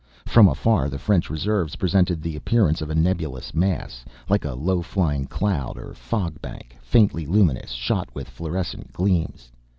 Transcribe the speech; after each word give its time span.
From 0.25 0.47
afar 0.47 0.89
the 0.89 0.97
French 0.97 1.29
reserves 1.29 1.75
presented 1.75 2.23
the 2.23 2.35
appearance 2.35 2.81
of 2.81 2.89
a 2.89 2.95
nebulous 2.95 3.53
mass, 3.53 4.03
like 4.29 4.43
a 4.45 4.55
low 4.55 4.83
lying 4.95 5.27
cloud 5.27 5.77
or 5.77 5.93
fog 5.93 6.41
bank, 6.41 6.75
faintly 6.81 7.27
luminous, 7.27 7.69
shot 7.69 8.09
with 8.15 8.27
fluorescent 8.27 8.91
gleams. 8.93 9.51